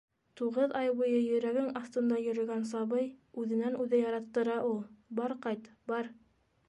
[0.39, 3.05] -Туғыҙ ай буйы йөрәгең аҫтында йөрөгән сабый
[3.43, 4.83] үҙенән-үҙе яраттыра ул.
[5.21, 6.15] Бар ҡайт, бар...